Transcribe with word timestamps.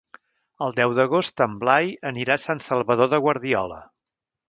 El 0.67 0.73
deu 0.79 0.95
d'agost 0.99 1.45
en 1.47 1.59
Blai 1.65 1.93
anirà 2.15 2.39
a 2.41 2.45
Sant 2.49 2.65
Salvador 2.71 3.15
de 3.15 3.25
Guardiola. 3.27 3.83